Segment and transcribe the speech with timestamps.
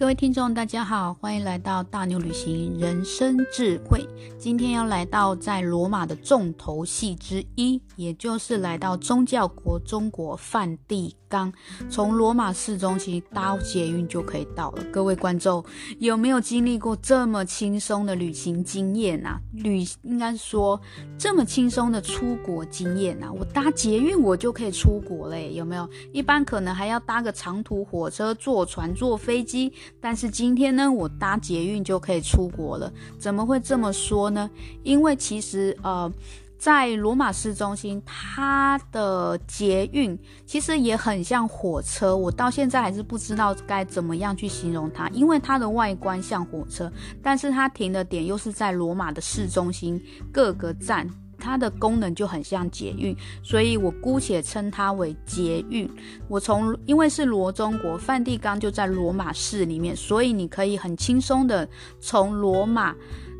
[0.00, 4.08] 各位听众，大家好，欢迎来到大牛旅行人生智慧。
[4.38, 11.52] 今天要来到在罗马的重头戏之一，也就是来到宗教国中国梵蒂冈。
[11.90, 14.82] 从罗马市中心搭捷运就可以到了。
[14.90, 15.62] 各位观众
[15.98, 19.38] 有没有经历过这么轻松的旅行经验啊？
[19.52, 20.80] 旅应该说
[21.18, 23.30] 这么轻松的出国经验啊？
[23.30, 25.86] 我搭捷运我就可以出国嘞，有没有？
[26.10, 29.70] 一般可能还要搭个长途火车、坐船、坐飞机。
[30.00, 32.92] 但是今天呢，我搭捷运就可以出国了。
[33.18, 34.48] 怎么会这么说呢？
[34.82, 36.10] 因为其实呃，
[36.58, 42.16] 在罗马市中心，它的捷运其实也很像火车。
[42.16, 46.90] 我到现在还是不知道该怎么样去形容它，因为它的外观像火车，
[47.22, 50.00] 但是它停的点又是在罗马的市中心
[50.32, 51.08] 各个站。
[51.40, 55.90] 它的功能就很像捷运，所以我姑且称它为捷运。
[56.28, 62.94] 我从因为是罗中国，梵蒂冈就在罗马市里面，所以你可以很轻松的从罗马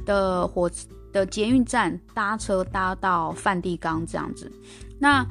[0.05, 0.69] 的火
[1.13, 4.51] 的捷运站搭车搭到梵蒂冈这样子。
[4.99, 5.25] 那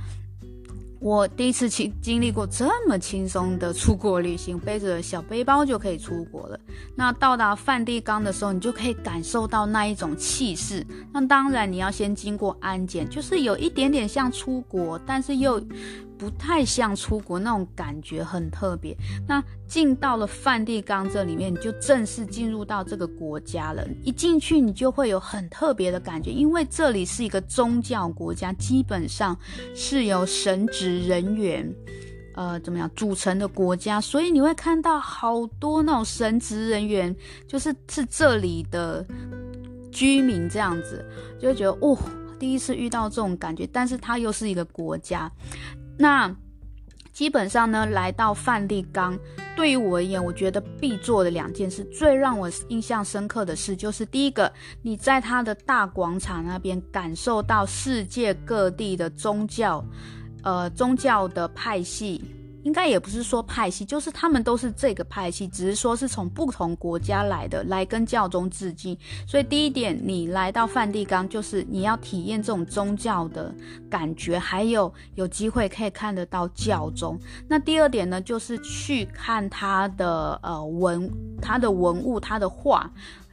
[1.00, 6.60] 我第一次经经历过这么轻松的出国旅行，背着小背包就可以出国了。
[6.96, 10.86] 那到达梵蒂冈的时候，你就可以感受到那一种气势。
[11.14, 15.62] 那当然你要先经过安检，就是有一点点像出国，但是又。
[16.20, 18.94] 不太像出国那种感觉，很特别。
[19.26, 23.88] 那进到了梵蒂冈这里面，你就正式进入到这个国家了。
[24.04, 29.36] 一进去，你就会有很特别的感觉，因为这里是一个宗教国家，基本上
[29.74, 31.74] 是由神职人员，
[32.36, 37.16] 呃，怎么样组成的国家，所以你会看到好多那种神职人员，
[37.48, 39.06] 就是是这里的
[39.90, 41.06] 居民这样子，
[41.40, 41.98] 就会觉得哦，
[42.38, 45.32] 第一次遇到这种感觉，但是它又是一个国家。
[46.02, 46.34] 那
[47.12, 49.20] 基本上呢，来到梵蒂冈，
[49.54, 54.50] 对于我而言，我觉得必做的两件事，最让我印象深刻的事，就是第一个，
[54.82, 59.84] 你在他的大广场那边感受到世界各地的宗教，
[60.44, 62.24] 呃，宗教的派系。
[62.70, 68.96] 应该也不是说派系，就是他们都是这个派系，只是说是从不同国家来的，来跟教宗致敬。
[69.26, 73.52] 所以第一点，你来到梵蒂冈，就是你要体验这种宗教的
[73.90, 77.20] 感觉，还有有机会可以看得到教宗。
[77.48, 82.88] 那第二点呢，就是去看他的呃文，他的文物，他的画。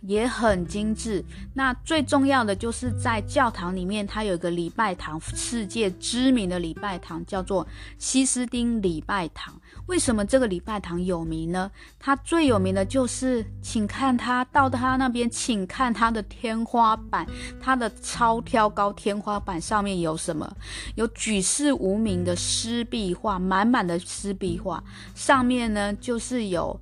[0.07, 1.25] 也很精致。
[1.55, 7.67] 那最重要的就是在教堂里面，它有一个礼拜堂，世界知名的礼拜堂叫做
[7.99, 9.55] 西斯丁礼拜堂。
[9.87, 11.71] 为什么这个礼拜堂有名呢？
[11.99, 17.27] 它最有名的就是，请看它到它那边，请看它的天花板，
[17.61, 20.51] 它的超挑高天花板上面有什么？
[20.95, 24.83] 有举世无名的湿壁画，满满的湿壁画，
[25.15, 26.79] 上面呢就是有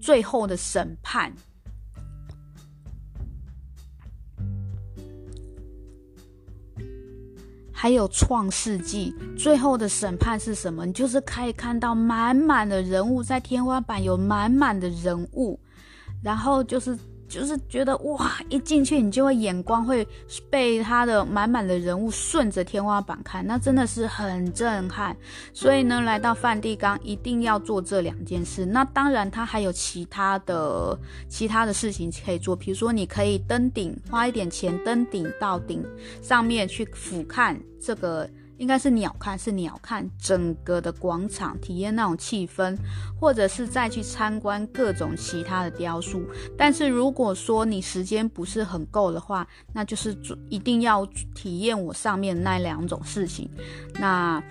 [0.00, 1.32] 最后的审判。
[7.78, 10.86] 还有创世纪最后的审判是什么？
[10.86, 15.60] 你就是可以看到满满的人物，在天花板有满满的人物，
[16.22, 16.98] 然后就是。
[17.28, 20.06] 就是觉得哇，一进去你就会眼光会
[20.48, 25.16] 被他的满满的人物顺着天花板看，那真的是很震撼。
[25.52, 28.64] 所以呢，来到梵蒂冈一定要做这两件事。
[28.64, 30.98] 那当然，它还有其他的
[31.28, 35.84] 其他的事情可以做，比如说你可以登顶，花一点钱登顶到顶
[36.22, 38.28] 上面去俯瞰这个。
[38.58, 42.76] 应该是鸟瞰，是鸟瞰整个的广场，体验那种气氛，
[43.20, 46.22] 或者是再去参观各种其他的雕塑。
[46.56, 50.16] 但是如果说你时间不是很够的话，那就是
[50.48, 53.50] 一定要体验我上面那两种事情。
[53.98, 54.42] 那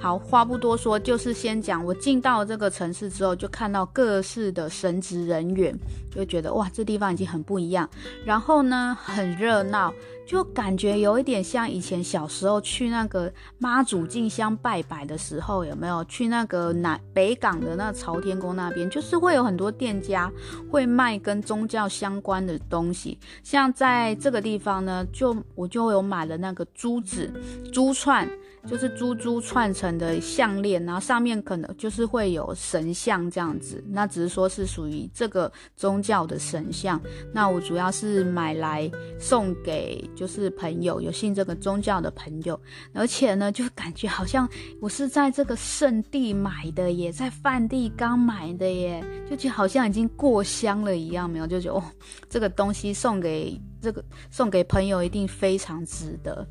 [0.00, 5.76] 好，话不多说，就是先讲我进到这个城市之后，就看到各式的神职人员，
[6.10, 7.88] 就觉得哇，这地方已经很不一样。
[8.24, 9.92] 然后呢，很热闹。
[10.24, 18.88] 就感觉有一点像以前小时候去那个妈祖进香拜拜的时候，有没有去那个南北港的那朝天宫那边？
[18.88, 20.30] 就是会有很多店家
[20.70, 23.18] 会卖跟宗教相关的东西。
[23.42, 27.30] 像在这个地方呢，就我就有买了那个珠子、
[27.72, 28.28] 珠串。
[28.66, 37.00] 就是珠珠串成的项链，然后上面可能就是会有神像这样子，那只是说是属于这个宗教的神像。
[37.32, 42.58] 那我主要是买来送给就是朋友，有信这个宗教的朋友，
[42.94, 44.48] 而且呢，就感觉好像
[44.80, 51.46] 我是在这个圣地买的耶，在梵蒂冈买的耶，就觉得好像已经过香了一样，没有？
[51.46, 51.84] 就觉得哦，
[52.28, 56.46] 这个东西送给这个送给朋友一定非常值得。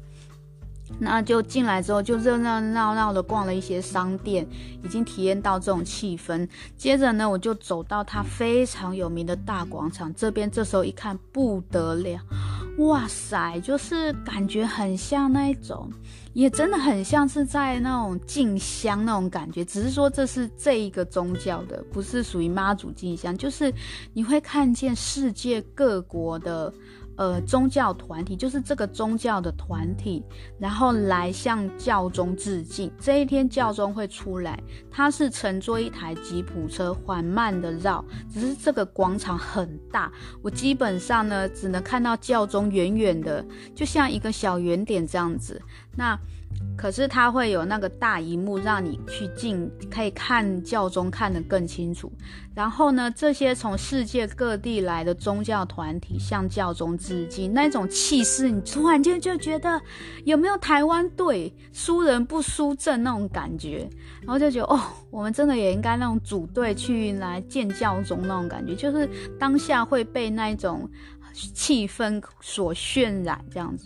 [0.99, 4.47] 那就进来之后就热热闹闹的逛了一些商店，
[4.83, 6.47] 已经体验到这种气氛。
[6.77, 12.19] 接着呢，我就走到它非常有名的大广场这边，这时候一看不得了，
[12.77, 15.91] 哇塞，就是感觉很像那一种，
[16.33, 23.73] 也真的很像是在那种进香那种感觉，只是说这是这一个宗教的，不是属于妈祖进香，就是
[24.13, 26.71] 你会看见世界各国的。
[27.17, 30.23] 呃，宗教团体就是这个宗教的团体，
[30.57, 32.91] 然后来向教宗致敬。
[32.99, 40.11] 这一天教宗会出来，他是乘坐一台吉普车缓慢的绕，只是这个广场很大，
[40.41, 45.61] 我基本上呢只能看到教宗远远的，就像一个小圆点这样子。
[45.95, 46.17] 那。
[46.77, 52.11] 可是它会有那个大荧幕，让你去进，可以看教宗看得更清楚。
[52.55, 59.79] 然后呢，这些从世界各地来的宗教团体向教宗致敬，那种气势，你突然间就觉得
[60.25, 63.87] 有没有台湾队输人不输阵那种感觉，
[64.21, 64.81] 然后就觉得哦，
[65.11, 69.07] 我们真的也应该那种组队去来见教宗那种感觉，就是
[69.39, 70.89] 当下会被那种
[71.53, 73.85] 气氛所渲染这样子。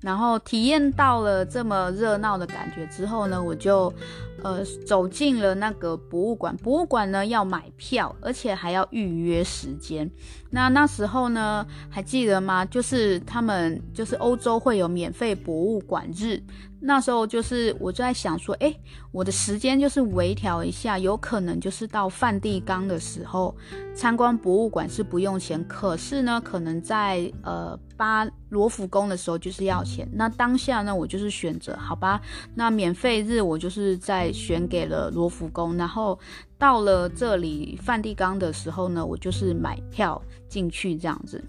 [0.00, 3.92] 然后体验到了这么热闹的感觉之后呢，我就，
[4.42, 6.56] 呃，走进了那个博物馆。
[6.58, 10.10] 博物馆呢要买票，而且还要预约时间。
[10.50, 12.64] 那那时候呢，还记得吗？
[12.64, 16.42] 就是他们就是欧洲会有免费博物馆日。
[16.82, 18.74] 那时候就是我就在想说，哎，
[19.12, 23.54] 我的时间就是微调一下，有可能就是到梵蒂冈的时候
[23.94, 30.08] 参观博物馆是不用钱，可是呢，可能在呃巴罗浮宫的时候就是要钱。
[30.10, 32.18] 那当下呢，我就是选择好吧，
[32.54, 36.18] 那免费日我就是在选给了罗浮宫，然后
[36.58, 41.42] 到了这里梵蒂冈的时候呢，我就是买票进去这样子。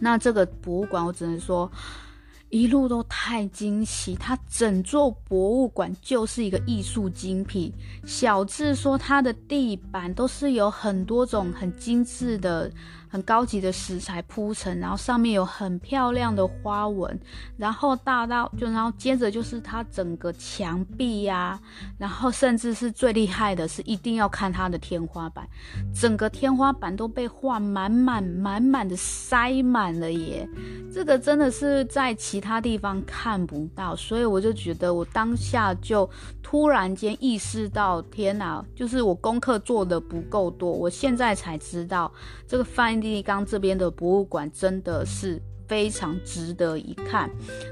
[0.00, 1.70] 那这个博物馆我只能说。
[2.52, 7.72] 一路都太惊喜，它整座博物馆就是一个艺术精品。
[8.04, 12.70] 小智说，它的地板都是有很多种很精致的。
[13.12, 17.20] 很高级的石材铺成，然后上面有很漂亮的花纹，
[17.58, 21.60] 然后大到就然后接着就是它整个墙壁呀、
[21.98, 25.46] 然后甚至是最厉害的是一定要看它的天花板，
[25.94, 30.48] 整个天花板都被画满满满满的塞满了耶，
[30.90, 36.10] 这个真的是在其他地方看不到，所以我就觉得我当下就
[36.42, 42.12] 突然间意识到，天哪，就是我功课做得不够多，我现在才知道
[42.44, 42.66] 这个。
[42.72, 47.30] 梵蒂冈这边的博物馆真的是非常值得一看。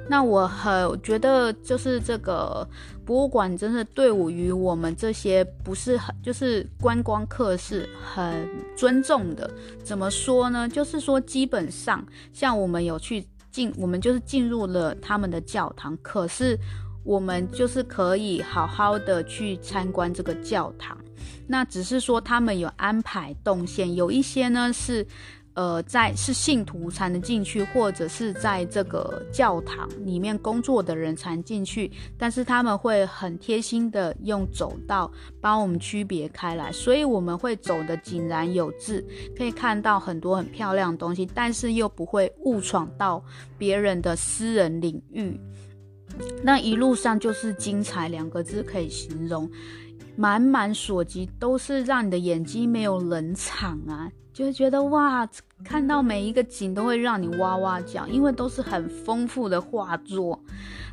[0.09, 2.69] 那我很觉得，就是这个
[3.03, 8.47] 博物馆真的对我与我们这些不是很就是观光客是很
[8.77, 9.51] 尊重的。
[9.83, 10.69] 怎么说呢？
[10.69, 16.59] 就是说，基本上像我们有去进，我们就是进入了他们的教堂，可是
[17.05, 20.97] 我们就是可以好好的去参观这个教堂。
[21.47, 25.07] 那只是说他们有安排动线，有一些呢是，
[25.61, 31.93] 呃，在是信徒才能进去，或者是在这个教堂里面工作的人才能进去。
[32.17, 39.05] 但是他们会很贴心的用走道帮我们区别开来，所以我们会走得井然有序，
[39.37, 43.23] 可以看到很多很漂亮的东西，但是又不会误闯到
[43.59, 45.39] 别人的私人领域。
[46.43, 49.47] 那一路上就是精彩两个字可以形容。
[50.17, 55.29] 满满所及，都是让你的眼睛没有冷场啊，就会觉得哇，
[55.63, 60.41] 看到每一个景都会让你哇哇叫，因为都是很丰富的画作，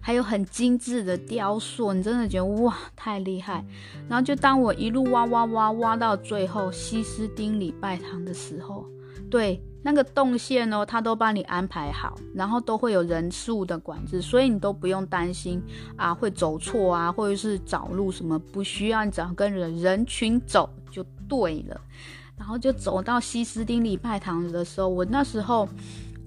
[0.01, 3.63] 还有很精致的雕塑，你真的觉得哇，太厉害。
[4.09, 8.85] 然后就当我一路挖挖挖挖到最后西斯丁礼拜堂的时候，
[9.31, 9.63] 对。
[9.83, 15.63] 那个动线哦，他都帮你安排好，然后都会有人数的管制，所以你都不用担心
[15.95, 21.79] 啊会走错啊，或者是找路什么，不需要，你只要跟着人群走就对了。
[22.37, 25.67] 然后就走到西斯丁礼拜堂的时候，我那时候。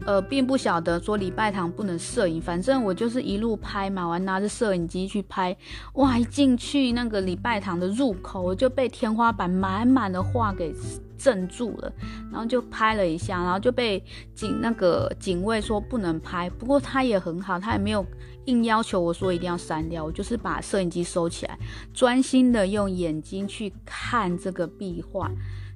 [0.06, 5.54] 呃，并不晓得说礼拜堂不能摄影，反正我就是一路拍嘛，我还拿着摄影机去拍。
[5.92, 10.74] 哇，一进去那个礼拜堂的入口，我就被天花板满满的画给
[11.18, 11.92] 镇住了，
[12.32, 14.02] 然后就拍了一下，然后就被
[14.34, 16.48] 警那个警卫说不能拍。
[16.48, 18.02] 不过他也很好，他也没有
[18.46, 21.58] 硬要求我说一定要删掉，我就是把摄影机收起来，
[21.92, 25.30] 专心的用眼睛去看这个壁画。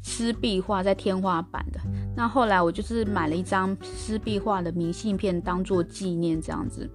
[0.07, 1.81] 湿壁画在天花板的，
[2.15, 6.89] 那后来我就是买了一张湿壁画的明信片当做纪念，这样子。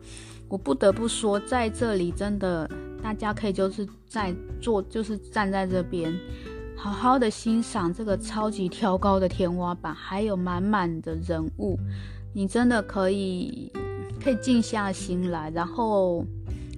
[0.47, 2.69] 我不得不说，在这里真的
[3.01, 6.13] 大家可以就是在坐，就是站在这边，
[6.77, 11.79] 好好的欣赏这个超级挑高的天花板，还有满满的人物，
[12.31, 13.71] 你真的可以
[14.23, 16.23] 可以静下心来，然后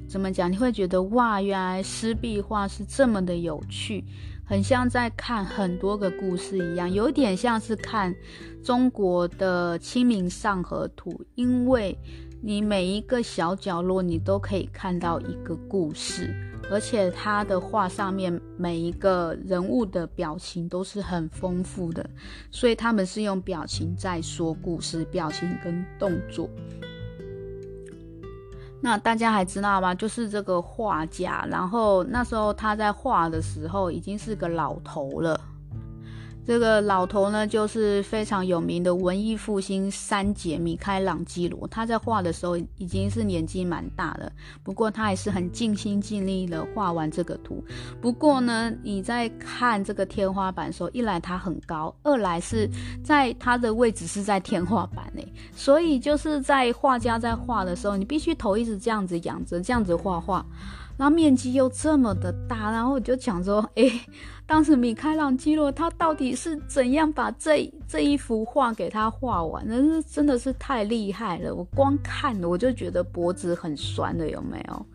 [0.07, 0.49] 怎么讲？
[0.49, 4.03] 你会觉得哇，原来湿壁画是这么的有趣，
[4.51, 8.13] 很像在看很多个故事一样，有点像是看
[8.61, 11.97] 中国的《清明上河图》，因为
[12.41, 16.35] 你每一个小角落你都可以看到一个故事。
[16.69, 22.09] 而且他的画上面每一个人物的表情都是很丰富的，
[22.51, 26.49] 所以他们是用表情在说故事，表情跟动作。
[28.81, 29.93] 那大家还知道吗？
[29.93, 35.39] 就是这个画家，然后那时候他在画的时候已经是个老头了。
[36.45, 41.67] 这个老头呢，就是非常有名的文艺复兴三杰米开朗基罗。
[41.67, 44.31] 他在画的时候已经是年纪蛮大了，
[44.63, 47.63] 不过他还是很尽心尽力的画完这个图。
[48.01, 52.69] 不过呢，你在看这个天花板的时候，一来它很高，二来是
[53.03, 60.45] 在它的位置是在天花板内，所以就是在画家在画的时候，你必须头一直这样子仰着，这样子画画。
[60.97, 63.91] 然后面积又这么的大，然后我就想说，诶，
[64.45, 69.67] 当时米开朗基罗他到底是怎样把这这一幅画给他画完？
[69.67, 74.85] 的是真的是太厉害了，我光看我就觉得脖子很酸的，有没有？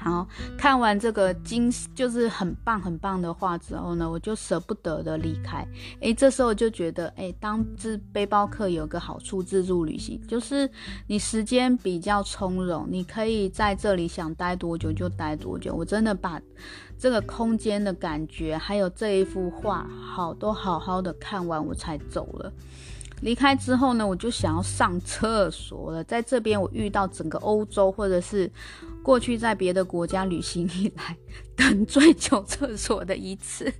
[0.00, 0.26] 好，
[0.56, 5.66] 看完这个精就是很棒很棒的画之后呢，我就舍不得的离开。
[6.00, 10.70] 诶，这时候就觉得，诶，当自背包客有个好处，自助旅行就是
[11.08, 15.74] 你时间比较从容，你可以在这里想待多久就待多久。
[15.74, 16.40] 我真的把
[16.96, 22.52] 这个空间的感觉，还有这一幅画，好都好好的看完，我才走了。
[23.20, 26.04] 离开之后呢，我就想要上厕所了。
[26.04, 28.50] 在这边，我遇到整个欧洲，或者是
[29.02, 31.16] 过去在别的国家旅行以来
[31.56, 33.72] 等最久厕所的一次。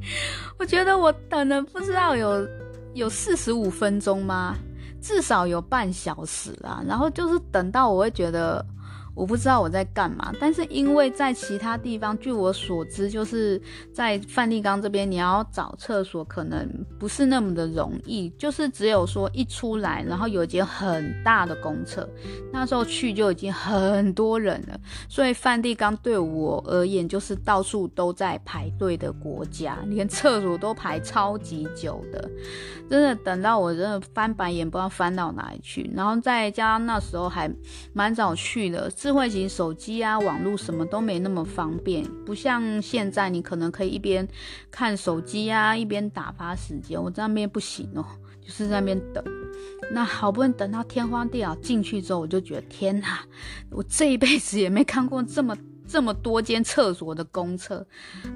[0.58, 2.48] 我觉得我等了不知道有
[2.94, 4.56] 有四十五分钟吗？
[5.00, 6.82] 至少有半小时啦。
[6.86, 8.64] 然后就是等到我会觉得。
[9.14, 13.60] 我不知道我在干嘛，但是因为在其他地方，据我所知，就是
[13.92, 16.68] 在梵蒂冈这边，你要找厕所可能
[16.98, 22.08] 不是那么的容易，就是只有说一出来，然后有一间很大的公厕，
[22.52, 24.76] 那时候去就已经很多人了，
[25.08, 32.28] 所以梵蒂冈对我而言就是到处都在排队的国家，连厕所都排超级久的，
[32.90, 37.48] 真的等到我真的翻白眼，不知道翻到哪里去，然后再加上那时候还
[37.92, 38.90] 蛮早去的。
[39.04, 44.26] 智慧型手机啊，网络什么都没那么方便，不像现在，你可能可以一边
[44.70, 46.98] 看手机啊，一边打发时间。
[46.98, 48.02] 我在那边不行哦，
[48.40, 49.22] 就是在那边等。
[49.92, 53.20] 那好不容易等到天荒地老进去之后，我就觉得天哪，
[53.68, 55.54] 我这一辈子也没看过这么。
[55.86, 57.86] 这么多间厕所的公厕，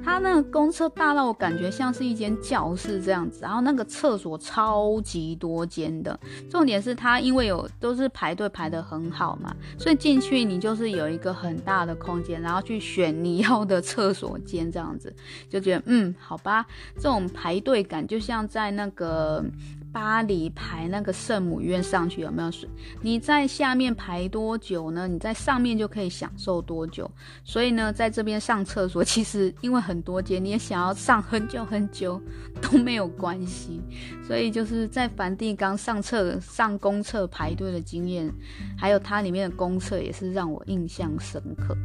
[0.04, 6.18] 它那个公厕大到我感觉像是一间教室这样子，然后那个厕所超级多间的，
[6.50, 15.14] 重点是它因为有都是排队排得很好嘛，所以进去你就是有一个很大的空间，然后去选你要的厕所间这样子，
[15.48, 19.44] 就觉得嗯，好吧，这种排队感就像在那个。
[19.92, 22.68] 巴黎排那个圣母院上去有没有水？
[23.00, 25.08] 你在下面排多久呢？
[25.08, 27.10] 你在上面就可以享受多久。
[27.42, 32.20] 所以呢，在这边上厕所， 其实因为很多间，你也想要上很久很久
[32.60, 33.80] 都没有关系。
[34.26, 38.30] 所以就是在梵蒂冈上厕上公厕排队的经验，
[38.76, 41.76] 还有它里面的公厕也是让我印象深刻。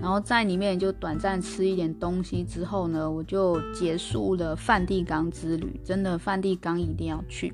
[0.00, 5.80] 然后在里面就短暂吃一点东西之后呢，我就结束了梵蒂冈之旅。
[5.84, 7.51] 真的，梵蒂冈一定要去。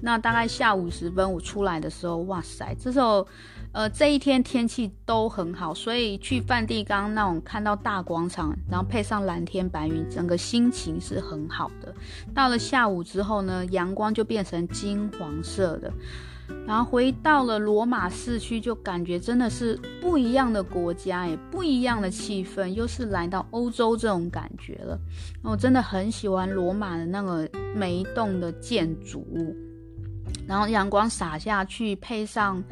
[0.00, 3.26] 那大概下午时分，我出来的时候，哇塞，这时候，
[3.72, 11.92] 呃，这一天天气都很好，所以去梵蒂冈那种看到大广场，然后配上蓝天白云，整个心情是很好的。
[12.32, 15.92] 到了下午之后呢，阳光就变成金黄色的，
[16.66, 24.98] 然后回到了罗马市区，就感觉真的是不一样的国家，也不一样的气氛，又是来到欧洲这种感觉了。
[25.42, 29.56] 我真的很喜欢罗马的那个每一栋的建筑物。
[30.46, 32.62] 然后阳光洒下去，配上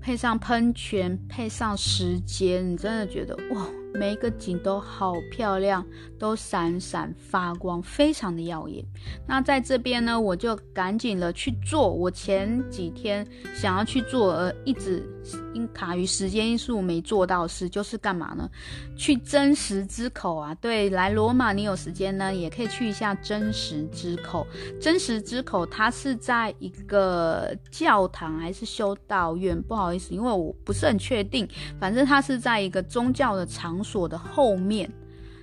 [0.00, 3.66] 配上喷泉，配上时间，你真的觉得哇！
[3.96, 5.84] 每一个景都好漂亮，
[6.18, 8.84] 都闪闪发光，非常的耀眼。
[9.26, 15.02] 那在这边呢，我就赶紧了去做我前几天想要去做而一直
[15.54, 18.48] 因卡于时间因素没做到事，就是干嘛呢？
[18.96, 20.54] 去真实之口啊！
[20.56, 24.46] 对，来罗马你有时间呢，也可以去一下真实之口。
[24.80, 29.60] 真实之口它是在一个教堂还是修道院？
[29.62, 31.48] 不好意思，因为我不是很确定。
[31.80, 34.06] 反正它是在一个宗教的场锁。
[34.06, 34.88] 的后面，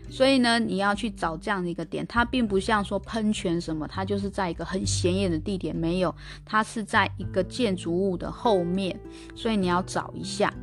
[0.10, 8.98] 所以呢，你要去找这样的一个点，它并不像说喷泉什么，它就是在一个很显眼的地点，没有，它是在一个建筑物的后面，
[9.36, 10.54] 所以你要找一下。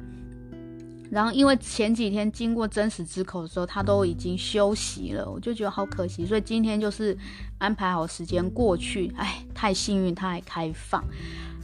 [1.11, 7.19] 然后因为前几天经过真实之口的时候，它都已经休息了，我就觉得好可惜，所以今天就是
[7.59, 11.05] 安排好时间过去，哎，太幸运，它还开放。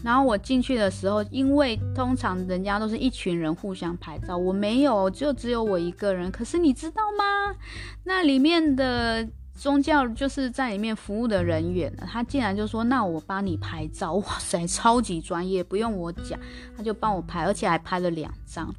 [0.04, 6.30] 然后我进去的时候，因为通常人家都是一群人互相拍照，我没有，就只有我一个人。
[6.30, 7.56] 可是你知道吗？
[8.04, 14.12] 那里面的宗教就是在里面服务的人员，他竟然就说：“那我帮你拍照。
[14.28, 16.38] ”哇塞，超级专业，不用我讲，
[16.76, 18.72] 他就帮我拍，而且还拍了两张。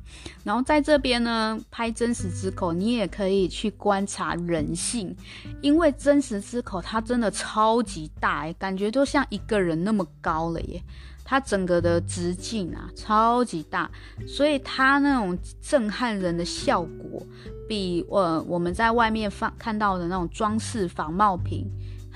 [0.43, 5.15] 然后在这边呢，拍真实之口，你也可以去观察人性，
[5.61, 10.81] 因为真实之口它真的超级大，欸，感觉都像一个人那么高了耶。
[11.29, 13.91] 它整个的直径啊，超级大，
[14.25, 17.21] 所以它那种震撼人的效果，
[17.67, 21.65] 比呃我们在外面放看到的那种装饰仿冒品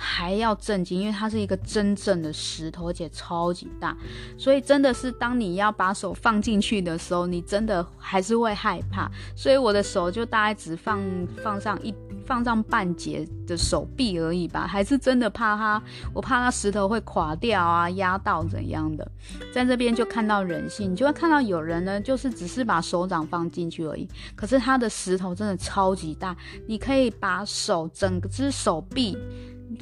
[0.04, 3.96] 还要震惊，因为它是一个真正的石头，而且超级大，
[4.36, 9.10] 所以真的是当你要把手放进去的时候，你真的还是会害怕。
[9.36, 11.00] 所以我的手就大概只放
[11.44, 11.94] 放上一
[12.26, 15.82] 放上半截的手臂而已吧，还是真的怕它，
[16.14, 19.08] 我怕它石头会垮掉啊，压到怎样的。
[19.54, 29.16] 在这边就看到人性，你就会看到有人呢，就是只是把手掌放进去而已，可是他的石头真的超级大，你可以把手整个只手臂。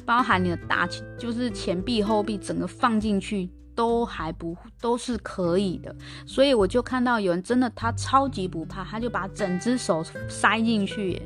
[0.04, 0.88] 包含你的大，
[1.18, 5.94] 就是前臂后臂，整个放进去都还不都是可以的，
[6.26, 11.20] 所以我就看到有人真的他超级不怕，他就把整只手塞进去。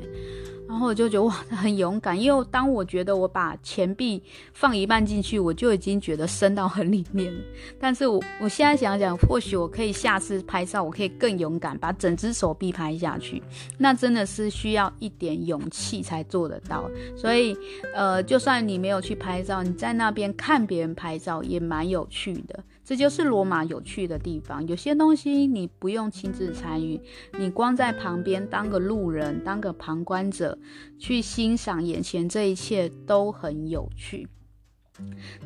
[0.67, 2.19] 然后我就觉得哇，他很勇敢。
[2.19, 4.21] 因为当我觉得我把前臂
[4.53, 7.33] 放一半进去，我就已经觉得伸到很里面。
[7.79, 13.41] 但是我我现在想想，或许我可以下次拍照，我可以更勇敢，把整只手臂拍下去。
[13.77, 16.89] 那真的是需要一点勇气才做得到。
[17.15, 17.55] 所以，
[17.93, 22.63] 呃，就算你没有去拍照，你在那边看别人拍照也蛮有趣的。
[22.85, 27.01] 这就是罗马有趣的地方，有些东西你不用亲自参与，
[27.39, 30.57] 你光在旁边当个路人，当个旁观者，
[30.99, 34.27] 去欣赏眼前这一切都很有趣。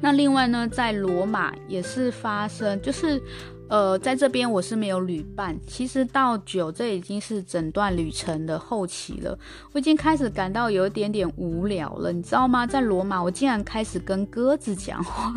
[0.01, 3.21] 那另外呢，在罗马也是发生，就是。
[3.69, 5.57] 呃，在这边我是没有旅伴。
[5.65, 9.37] 其实到九，这已经是整段旅程的后期了。
[9.71, 12.67] 我已经开始感到有一点点无聊了，你知道吗？
[12.67, 15.33] 在罗马，我竟然开始跟鸽子讲话。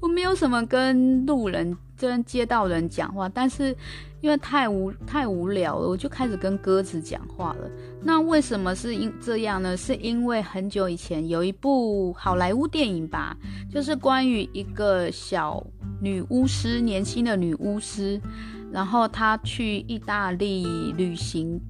[0.00, 3.74] 我没有什么跟路人、跟街道人讲话，但是。
[4.22, 7.68] 因为太无太无聊了，我就开始跟鸽子讲话了。
[8.00, 9.76] 那为什么是因这样呢？
[9.76, 13.36] 是因为很久以前有一部好莱坞电影吧，
[13.68, 15.64] 就是关于一个小
[16.00, 18.20] 女巫师，年轻的女巫师，
[18.72, 21.60] 然后她去意大利旅行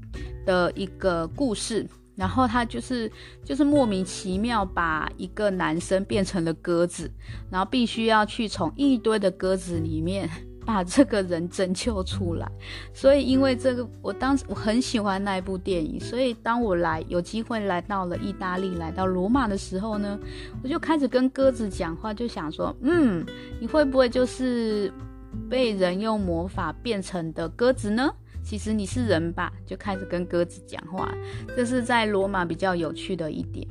[0.45, 1.87] 的一个故事。
[2.15, 3.11] 然后她就是
[3.43, 7.11] 就是莫名其妙把一个男生变成了鸽子，
[7.51, 10.29] 然后必须要去从一堆的鸽子里面。
[10.64, 12.51] 把这个人拯救出来，
[12.94, 20.18] 所以因为这个，我当时我很喜欢那一部电影，所以当我来有机会来到了意大利，来到罗马的时候呢，
[20.62, 23.25] 我就开始跟鸽子讲话，就想说，嗯，
[23.61, 24.92] 你会不会就是
[25.51, 28.12] 被人用魔法变成的鸽子呢？
[28.44, 29.53] 其实你是人吧？
[29.66, 31.12] 就开始跟鸽子讲话，
[31.57, 33.66] 这是在罗马比较有趣的一点。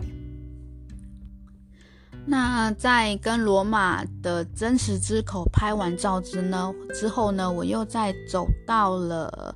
[2.26, 9.56] 那在跟罗马的真实之口拍完照之呢之后呢，我又再走到了。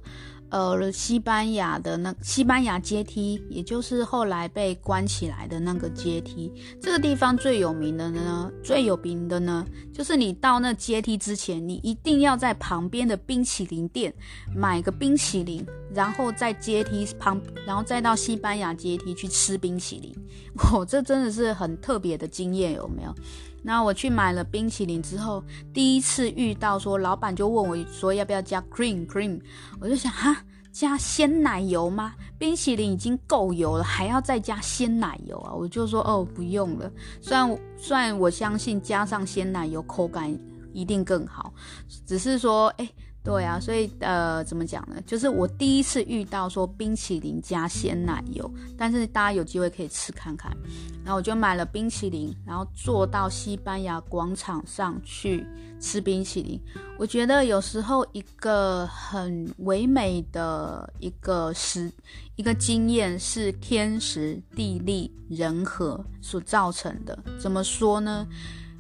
[0.50, 14.14] 呃，西班牙的那西班牙阶梯，也就是后来被关起来的那个阶梯，这个地方最有名的呢，最有名的呢，就是你到那阶梯之前，你一定要在旁边的冰淇淋店
[14.56, 20.16] 买个冰淇淋，然后在阶梯旁，然后再到西班牙阶梯去吃冰淇淋。
[20.72, 23.14] 哦，这真的是很特别的经验，有没有？
[23.66, 29.42] 那我去买了冰淇淋之后，第一次遇到说，老板就问我说要不要加 cream cream，
[29.80, 30.38] 我就想哈，
[30.72, 32.14] 加鲜奶油吗？
[32.38, 35.52] 冰淇淋已经够油了，还要再加鲜奶油啊？
[35.52, 36.92] 我就说哦，不用了。
[37.20, 40.32] 虽然虽然我相信加上鲜奶油口感
[40.72, 41.52] 一定更好，
[42.06, 42.88] 只是说哎。
[43.26, 45.02] 对啊，所以呃，怎么讲呢？
[45.04, 50.56] 就是我第一次遇到说冰淇淋加鲜奶油，但是大家有机会可以吃看看。
[51.04, 55.44] 然后我就买了冰淇淋，然后坐到西班牙广场上去
[55.80, 56.62] 吃冰淇淋。
[57.00, 61.92] 我觉得有时候一个很唯美的一个时
[62.36, 67.18] 一个经验是天时地利人和所造成的。
[67.40, 68.28] 怎么说呢？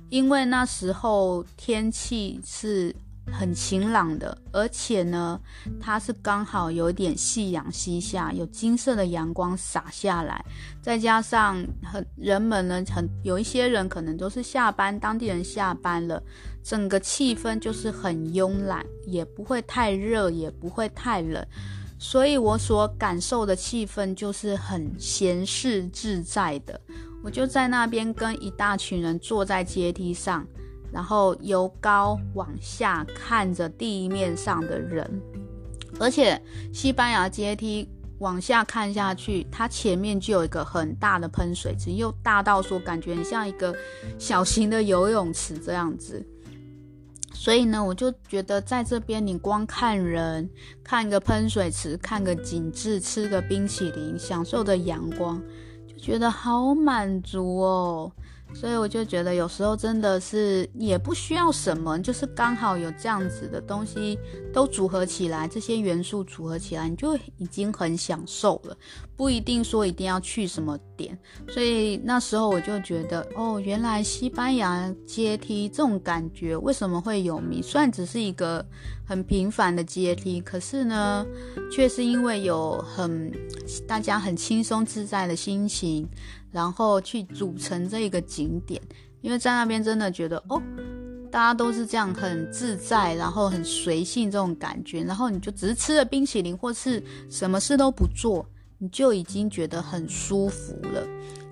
[0.09, 2.95] 因为那时候天气是。
[3.31, 5.39] 很晴朗的，而且呢，
[5.79, 10.43] 它是刚好有点夕阳西下，有金色的阳光洒下来，
[10.81, 16.21] 再加上很人们呢，很有一些人可能都是下班，当地人下班了，
[16.63, 21.45] 整个气氛就是很慵懒，也不会太热，也不会太冷，
[21.97, 26.79] 所以我所感受的气氛就是很闲适自在的。
[27.23, 30.45] 我就在那边跟一大群人坐在阶梯上。
[30.95, 35.21] 然后由高往下看着地面上的人，
[35.99, 37.85] 而且西班牙阶梯
[38.19, 43.75] 往下看下去，它前面就有一个很大的喷水池，又大到说感觉很像一个
[44.17, 46.25] 小型的游泳池这样子。
[47.33, 50.49] 所以呢，我就觉得在这边你光看人，
[50.81, 55.43] 看个喷水池，看个景致，吃个冰淇淋，享受着阳光，
[55.85, 58.09] 就觉得好满足哦。
[58.55, 64.17] 所以我就觉得有时候真的是也不需要什么，就是刚好有这样子的东西
[64.53, 68.75] 都组合起来，这些元素组合起来，你就已经很享受了，
[69.17, 71.15] 不一定说一定要去什么点。
[71.49, 77.61] 所以那时候我就觉得，哦，原来西班牙阶梯这种感觉为什么会有名？
[77.61, 78.65] 虽然只是一个
[79.05, 81.25] 很平凡的阶梯，可是呢，
[81.69, 83.29] 却是因为有很
[83.85, 86.07] 大家很轻松自在的心情。
[86.55, 88.81] 然后去组成这一个景点，
[89.19, 90.61] 因为在那边真的觉得哦，
[91.29, 101.05] 大家都是这样很自在，然后很随性这种感觉，然后你就只是吃了冰淇淋或是什么事都不做，你就已经觉得很舒服了。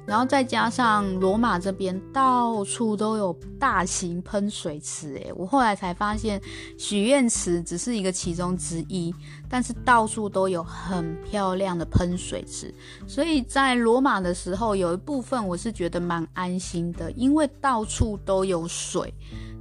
[0.06, 6.42] 然后再加上罗马这边到处都有大型喷水池，诶，我后来才发现
[6.78, 9.16] 许愿池只是一个其中之一，
[9.48, 12.74] 但是到处都有很漂亮的喷水池。
[13.08, 19.14] 所以在罗马的时候，有一部分我是觉得蛮安心的，因为到处都有水，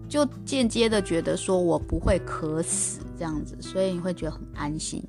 [0.09, 5.01] 就间接的觉得说我不会渴死这样子，所以你会觉得很安心。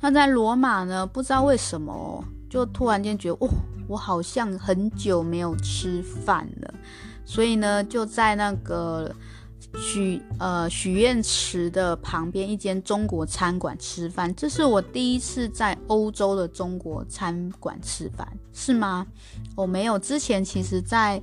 [0.00, 3.48] 那在罗马呢，不知道为什么，就突然间觉得哦。
[3.92, 6.74] 我好像很久没有吃饭了，
[7.26, 9.14] 所以呢，就在那个
[9.76, 14.34] 许呃许愿池的旁边一间中国餐馆吃饭。
[14.34, 19.06] 这是我第一次在欧洲的中国餐馆吃饭，是吗？
[19.54, 21.20] 我没有，之前其实在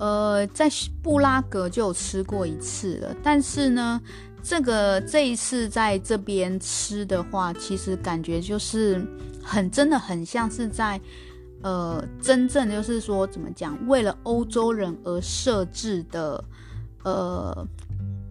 [0.00, 0.68] 呃在
[1.00, 4.00] 布拉格就有吃过一次了，但是呢，
[4.42, 9.00] 这个这一次在这边吃的话，其实感觉就是
[9.44, 11.00] 很真的很像是在。
[11.62, 13.76] 呃，真正就是说，怎么讲？
[13.86, 16.42] 为了欧洲人而设置的，
[17.04, 17.66] 呃，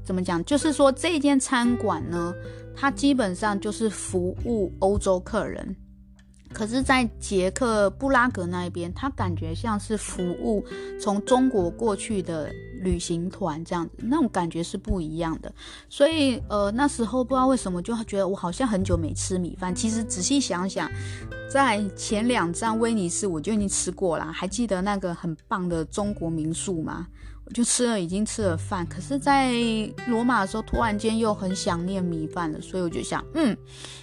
[0.04, 0.44] 怎么讲？
[0.46, 2.34] 就是说，这间餐馆呢，
[2.76, 5.76] 它基本上就是服务欧洲客人。
[6.52, 10.66] 可是，在捷克布拉格那边，它感觉像是服务
[11.00, 15.54] 从中国过去的旅行团这样子，那种感觉是不一样的。
[15.88, 19.74] 所以，呃，那时候不知道为什么就觉得我好像很久没吃米饭。
[19.74, 20.90] 其实仔细想想，
[21.52, 27.08] 在前两站威尼斯我就已经吃过了，还记得那个很棒的中国民宿吗？
[27.46, 28.86] 我就吃了，已经吃了饭。
[28.88, 29.54] 可是，在
[30.08, 33.56] 罗马的时候，突然间又很想念米饭了，所以我就想，嗯，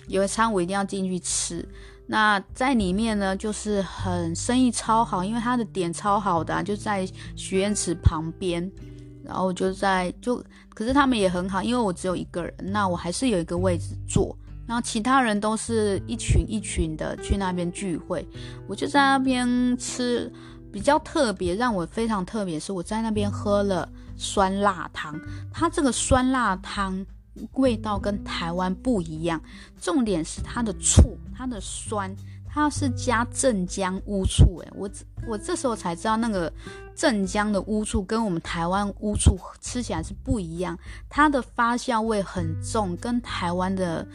[0.07, 1.69] 有一餐我一定要进去吃。
[2.09, 8.71] 那在里面呢，就是很生意超好，因为它的点超好的，就在许愿池旁边，
[9.25, 10.40] 然后就在就，
[10.73, 14.38] 可是他们也很好，因为我只有一个人，那我还是有一个位置坐，
[14.69, 18.25] 然后其他人都是一群一群的去那边聚会，
[18.69, 20.33] 我就在那边吃，
[20.73, 25.21] 比较特别，让我非常特别是我在那边喝了酸辣汤，
[25.53, 27.05] 它这个酸辣汤。
[27.55, 29.40] 味道跟台湾不一样，
[29.81, 32.14] 重点是它的醋，它的酸，
[32.49, 34.59] 它是加镇江乌醋。
[34.59, 34.88] 诶，我
[35.27, 36.53] 我这时候才知道，那个
[36.94, 44.07] 镇江的乌醋跟我们台湾乌醋吃起来是不一样，它的发酵味很重，跟台湾的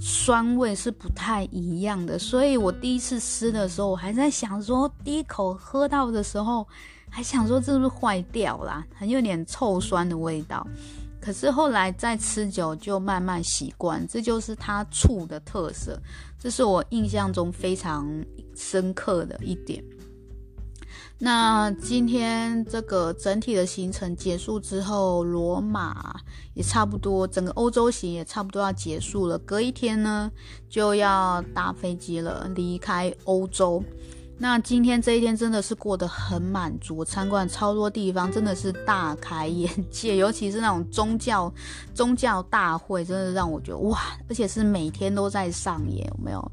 [0.00, 2.18] 酸味是不太一样的。
[2.18, 6.66] 所以我第一次吃的时候，我还在想说，第一口喝到的时候，
[7.10, 10.64] 还想说这是不是坏掉啦，很有点臭酸的味道。
[11.20, 16.00] 可是后来再吃久，就慢慢习惯，这就是它醋的特色，
[16.38, 18.08] 这是我印象中非常
[18.54, 19.82] 深刻的一点。
[21.20, 26.14] 那今天这个整体的行程结束之后，罗马
[26.54, 29.36] 也差不多，整个欧洲行也差不多要结束了。
[29.40, 30.30] 隔一天呢，
[30.68, 33.82] 就要搭飞机了，离开欧洲。
[34.40, 40.16] 那今天这一天真的是过得很满足，参观超多地方，真的是大开眼界。
[40.16, 41.52] 尤其是那种宗教
[41.92, 43.98] 宗教大会，真的让我觉得哇！
[44.28, 46.52] 而且是每天都在上演，有没有？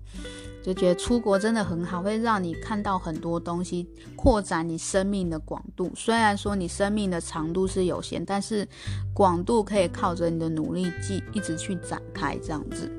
[0.64, 5.92] 就觉得出国真的很好，会让你看到很多东西，扩展你生命的广度。
[5.96, 8.68] 虽然说你生命的长度是有限，但是
[9.14, 12.92] 广度可以靠着你的努力继一直去展开，这样子。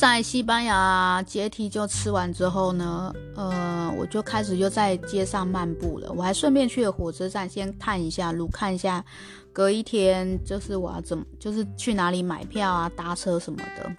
[0.00, 6.12] 在西班牙阶梯就吃完之后呢，呃，我就开始就在街上漫步了。
[6.12, 9.04] 我还顺便去了火车站，先探一下路，看一下
[9.52, 13.94] 隔一天就是我要怎么，就是去哪里买票啊、搭车什么的。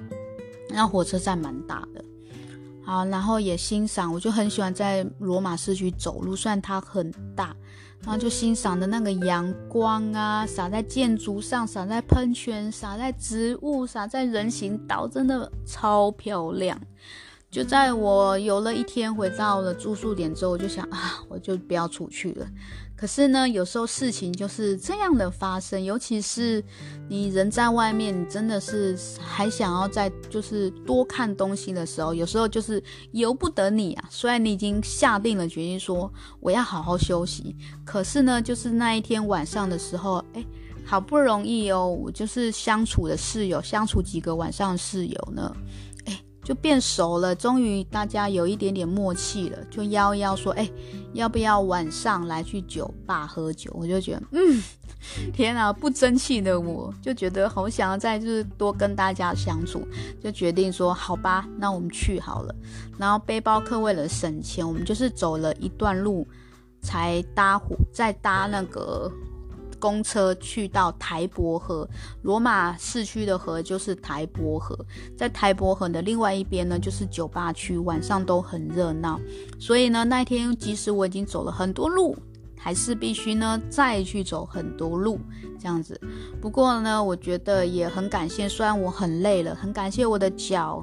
[0.70, 2.03] 那火车站蛮大的，
[2.86, 7.56] 好，然后也欣赏，我就很喜欢在罗马市区走路，虽然它很大。
[8.06, 16.78] 然后就欣赏的那个阳光啊，洒在建筑上，洒在喷泉，洒在植物，洒在人行道，真的超漂亮。
[17.54, 22.48] 就在我游了一天，回到了住宿点之后，我就想啊，我就不要出去了。
[22.96, 26.64] 可是呢，有时候事情就是这样的发生，尤其是
[27.08, 34.06] 你人在外面，你真的是还想要再就是多看东西的时候，有时候就是由不得你啊。
[34.10, 40.44] 虽然你已经下定了决心说我要好好休息，可是呢，就是那一天晚上的时候，哎，
[40.84, 45.56] 好不容易哦，我就是相处的室友，相处几个晚上室友呢。
[46.44, 50.70] 就变熟了，终于大家有一点点默契了，就邀邀说，哎，
[51.14, 53.72] 要不要晚上来去酒吧喝酒？
[53.74, 54.62] 我就觉得，嗯，
[55.32, 59.88] 天啊，不争气的我就觉得好想要再就是多跟大家相处，
[60.22, 62.54] 就决定说，好吧，那我们去好了。
[62.98, 66.28] 然后背包客为了省钱，我们就是走了一段路
[66.82, 69.12] 才搭火，再搭那个。
[69.84, 71.86] 公车去到台伯河，
[72.22, 74.74] 罗马市区的河就是台伯河，
[75.18, 79.20] 在台伯河的另外一边呢，就是酒吧区，晚上都很热闹。
[79.60, 82.16] 所以呢，那天即使我已经走了很多路，
[82.58, 85.20] 还是必须呢再去走很多路
[85.60, 86.00] 这样子。
[86.40, 90.82] 不过呢，我觉得也很感谢，虽然我很累了，很感谢我的脚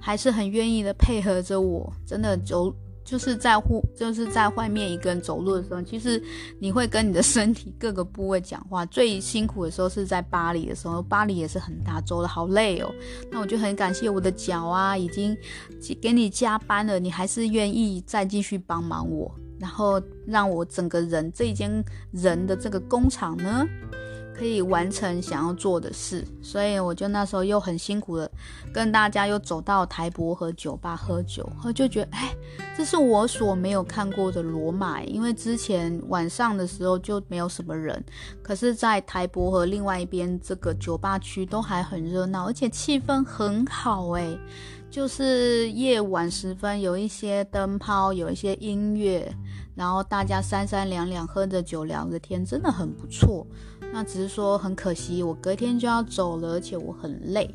[0.00, 2.74] 还是很愿意的配合着我，真的走。
[3.10, 6.22] 就是在户，就是在外面一个人走路的时候，其实
[6.60, 8.86] 你会跟你的身体各个部位讲话。
[8.86, 12.88] 最辛苦的时候是在巴黎的时候，巴黎也是很大，走得好累哦。
[13.28, 15.36] 那我就很感谢我的脚啊，已经
[16.00, 23.66] 给你加班了，你还是愿意再继续帮忙我，然后让我整个人这一间人的这个工厂呢，
[24.40, 28.30] 可以完成想要做的事，所以我就那时候又很辛苦的
[28.72, 32.34] 跟大家又走到台博和酒吧喝酒，我就觉得哎，
[32.74, 38.02] 这是我所没有看过的罗马，因为之前晚上的时候就没有什么人，
[38.42, 44.26] 可是，在台博和另外一边这个酒吧区都还很热闹，而且气氛很好哎，
[44.90, 49.30] 就是夜晚时分有一些灯泡，有一些音乐，
[49.74, 53.46] 然后大家三三两两喝着酒聊着天，真的很不错。
[53.92, 57.48] 那只是说很可惜，我隔天就要走了，而且我很累。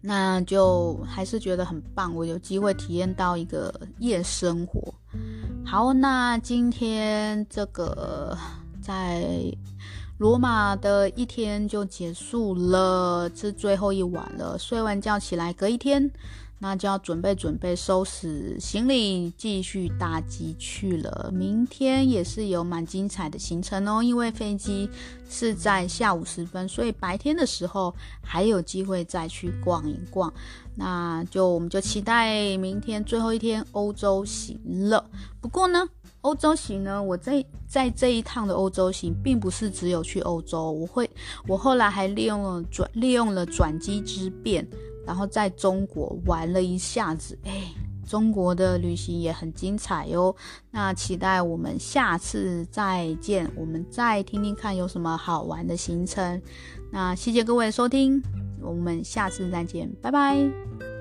[0.00, 4.92] 那就还是觉得很棒，我有机会体验到一个夜生活。
[5.64, 8.36] 好，那今天这个
[8.82, 9.24] 在
[10.18, 14.58] 罗马的一天就结束了，是最后一晚了。
[14.58, 16.10] 睡完觉起来，隔一天。
[16.58, 21.30] 那就要准备准备收拾行李，继续搭机去了。
[21.34, 24.88] 明天也是有蛮精彩的行程哦，因为飞机
[25.28, 30.32] 是在下午时分，所以白天的时候还有机会再去逛一逛。
[30.76, 35.04] 那就我们就期待明天最后一天欧洲行了。
[35.40, 35.86] 不过呢，
[36.22, 41.08] 欧洲行呢，我在在这一趟的欧洲行，并不是只有去欧洲，我会
[41.46, 44.66] 我后来还利用了转利用了转机之便。
[45.06, 47.72] 然后在中国玩了一下子，哎，
[48.06, 50.34] 中国的旅行也很精彩哟。
[50.70, 56.40] 那期待我们下次再见，我们再听听看有什么好玩的行程。
[56.90, 58.22] 那谢谢各位收听，
[58.60, 60.93] 我们下次再见，拜拜。